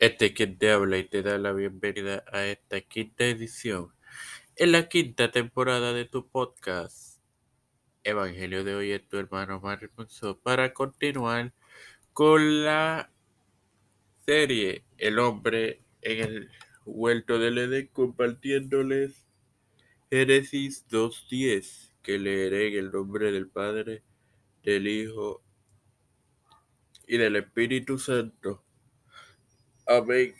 Este 0.00 0.26
es 0.26 0.32
quien 0.32 0.56
te 0.58 0.70
habla 0.70 0.96
y 0.98 1.02
te 1.08 1.24
da 1.24 1.38
la 1.38 1.52
bienvenida 1.52 2.22
a 2.32 2.44
esta 2.46 2.80
quinta 2.82 3.24
edición, 3.24 3.92
en 4.54 4.70
la 4.70 4.88
quinta 4.88 5.32
temporada 5.32 5.92
de 5.92 6.04
tu 6.04 6.28
podcast. 6.28 7.20
Evangelio 8.04 8.62
de 8.62 8.76
hoy 8.76 8.92
es 8.92 9.08
tu 9.08 9.16
hermano 9.18 9.60
Mario 9.60 9.90
para 10.44 10.72
continuar 10.72 11.52
con 12.12 12.62
la 12.62 13.10
serie 14.24 14.84
El 14.98 15.18
hombre 15.18 15.82
en 16.02 16.20
el 16.20 16.50
huerto 16.84 17.40
del 17.40 17.58
Edén 17.58 17.88
compartiéndoles 17.88 19.26
Génesis 20.12 20.86
2.10 20.88 21.92
que 22.02 22.20
leeré 22.20 22.68
en 22.68 22.84
el 22.84 22.92
nombre 22.92 23.32
del 23.32 23.48
Padre, 23.48 24.04
del 24.62 24.86
Hijo 24.86 25.42
y 27.08 27.16
del 27.16 27.34
Espíritu 27.34 27.98
Santo. 27.98 28.67
Amén. 29.88 30.34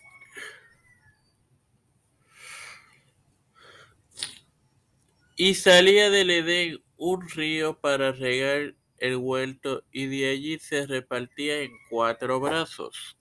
Y 5.36 5.54
salía 5.54 6.10
del 6.10 6.30
Edén 6.30 6.82
un 6.98 7.26
río 7.30 7.80
para 7.80 8.12
regar 8.12 8.74
el 8.98 9.16
huerto 9.16 9.84
y 9.90 10.06
de 10.06 10.30
allí 10.30 10.58
se 10.58 10.86
repartía 10.86 11.62
en 11.62 11.70
cuatro 11.88 12.40
brazos. 12.40 13.16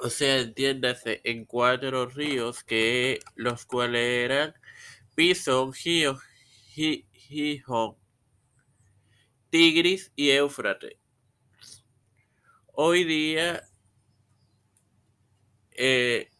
O 0.00 0.08
sea, 0.08 0.38
entiéndase, 0.38 1.20
en 1.24 1.44
cuatro 1.44 2.06
ríos 2.06 2.64
que 2.64 3.20
los 3.34 3.66
cuales 3.66 4.24
eran 4.24 4.54
Pison, 5.14 5.74
Gijón, 5.74 6.16
Tigris 9.50 10.10
y 10.16 10.30
Éufrates. 10.30 10.96
Hoy 12.80 13.02
día, 13.02 13.68
eh, 15.72 16.30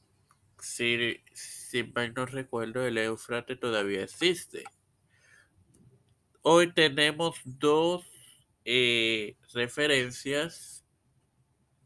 si, 0.60 1.16
si 1.32 1.82
mal 1.82 2.14
no 2.14 2.26
recuerdo, 2.26 2.86
el 2.86 2.96
Éufrates 2.96 3.58
todavía 3.58 4.04
existe. 4.04 4.62
Hoy 6.42 6.72
tenemos 6.72 7.40
dos 7.44 8.06
eh, 8.64 9.36
referencias, 9.52 10.86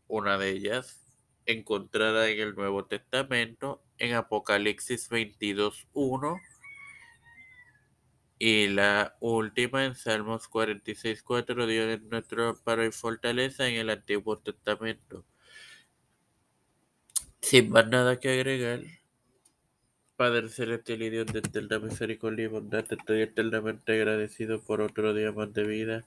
una 0.06 0.36
de 0.36 0.50
ellas 0.50 1.00
encontrada 1.46 2.28
en 2.28 2.38
el 2.40 2.54
Nuevo 2.54 2.84
Testamento, 2.84 3.82
en 3.96 4.12
Apocalipsis 4.12 5.08
22.1 5.08 6.42
y 8.44 8.66
la 8.66 9.16
última 9.20 9.84
en 9.84 9.94
Salmos 9.94 10.50
46.4, 10.50 11.64
Dios 11.64 11.86
es 11.86 12.02
nuestro 12.02 12.48
amparo 12.48 12.84
y 12.84 12.90
fortaleza 12.90 13.68
en 13.68 13.76
el 13.76 13.88
Antiguo 13.88 14.36
Testamento. 14.36 15.24
Sin 17.40 17.70
más 17.70 17.86
nada 17.86 18.18
que 18.18 18.30
agregar, 18.30 18.80
Padre 20.16 20.48
Celestial 20.48 21.02
y 21.02 21.10
Dios 21.10 21.26
de 21.26 21.38
eterna 21.38 21.78
misericordia 21.78 22.46
y 22.46 22.48
bondad, 22.48 22.84
estoy 22.90 23.22
eternamente 23.22 23.92
agradecido 23.92 24.60
por 24.60 24.80
otro 24.80 25.14
día 25.14 25.30
más 25.30 25.52
de 25.52 25.62
vida. 25.62 26.04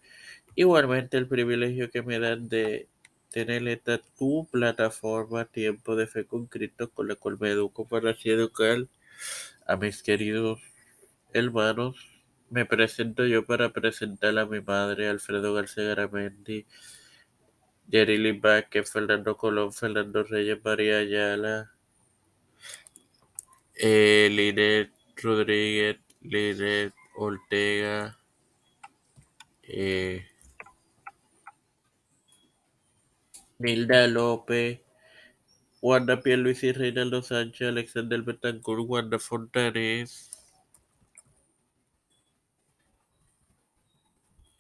Igualmente 0.56 1.16
el 1.16 1.30
privilegio 1.30 1.90
que 1.90 2.02
me 2.02 2.20
dan 2.20 2.50
de 2.50 2.90
tener 3.30 3.66
esta 3.70 4.00
tu 4.20 4.46
plataforma 4.52 5.46
Tiempo 5.46 5.96
de 5.96 6.06
Fe 6.06 6.26
con 6.26 6.48
Cristo, 6.48 6.92
con 6.92 7.08
la 7.08 7.16
cual 7.16 7.38
me 7.40 7.52
educo 7.52 7.88
para 7.88 8.10
así 8.10 8.30
educar 8.30 8.88
a 9.66 9.78
mis 9.78 10.04
queridos 10.04 10.60
hermanos 11.32 12.15
me 12.50 12.66
presento 12.66 13.26
yo 13.26 13.46
para 13.46 13.72
presentar 13.72 14.38
a 14.38 14.46
mi 14.46 14.62
madre, 14.62 15.08
Alfredo 15.08 15.54
García 15.54 15.84
Garamendi, 15.86 16.66
Jerry 17.90 18.32
Vázquez, 18.40 18.92
Fernando 18.92 19.38
Colón, 19.38 19.74
Fernando 19.74 20.24
Reyes, 20.24 20.60
María 20.64 21.00
Ayala, 21.00 21.72
eh, 23.76 24.90
Rodríguez, 25.18 25.98
Linet 26.22 26.94
Ortega, 27.16 28.18
eh, 29.64 30.26
Nilda 33.60 34.08
López, 34.08 34.82
Wanda 35.82 36.20
y 36.26 36.72
Reinaldo 36.72 37.22
Sánchez, 37.22 37.68
Alexander 37.70 38.22
Betancourt, 38.22 38.84
Wanda 38.88 39.20
Fontanes, 39.20 40.35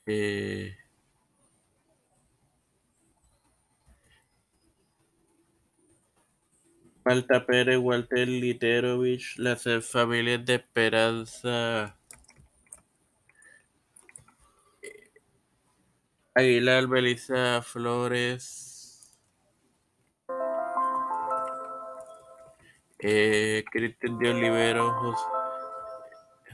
Eh, 0.08 0.76
Pérez, 7.48 7.78
Walter 7.78 8.28
Literovich, 8.28 9.38
las 9.38 9.64
familias 9.88 10.46
de 10.46 10.56
Esperanza. 10.56 11.98
Aguilar, 16.38 16.88
Belisa 16.88 17.62
Flores, 17.62 19.18
eh, 23.00 23.64
Cristian 23.72 24.18
de 24.20 24.30
Olivero, 24.32 24.92
José, 24.96 25.35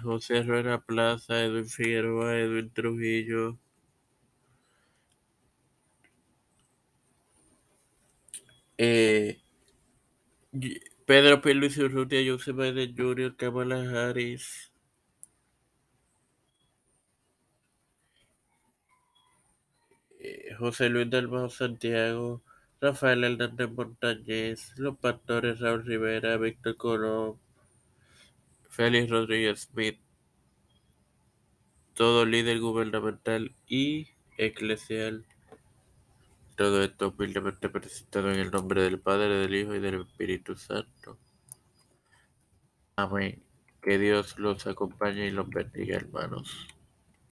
José 0.01 0.37
Herrera 0.39 0.81
Plaza, 0.81 1.43
Edwin 1.43 1.65
Figueroa, 1.65 2.37
Edwin 2.37 2.69
Trujillo, 2.71 3.59
eh, 8.77 9.41
Pedro 11.05 11.41
P. 11.41 11.53
Luis 11.53 11.77
Urrutia, 11.77 12.21
Joseph 12.25 12.55
Biden 12.55 12.95
Jr., 12.95 13.35
Kamala 13.35 13.77
Harris, 13.91 14.71
eh, 20.19 20.55
José 20.57 20.87
Luis 20.89 21.09
Dalmau 21.09 21.49
Santiago, 21.49 22.41
Rafael 22.79 23.23
Hernández 23.25 23.69
Montañez, 23.71 24.73
Los 24.77 24.97
Pastores 24.97 25.59
Raúl 25.59 25.85
Rivera, 25.85 26.37
Víctor 26.37 26.77
Colón, 26.77 27.39
Félix 28.71 29.09
Rodríguez 29.09 29.67
Smith, 29.69 29.99
todo 31.93 32.25
líder 32.25 32.61
gubernamental 32.61 33.53
y 33.67 34.07
eclesial. 34.37 35.25
Todo 36.55 36.81
esto 36.81 37.09
humildemente 37.09 37.67
presentado 37.67 38.31
en 38.31 38.39
el 38.39 38.49
nombre 38.49 38.81
del 38.81 38.99
Padre, 38.99 39.27
del 39.27 39.55
Hijo 39.55 39.75
y 39.75 39.79
del 39.79 40.01
Espíritu 40.01 40.55
Santo. 40.55 41.19
Amén. 42.95 43.43
Que 43.81 43.97
Dios 43.99 44.39
los 44.39 44.65
acompañe 44.65 45.27
y 45.27 45.31
los 45.31 45.49
bendiga, 45.49 45.97
hermanos. 45.97 46.67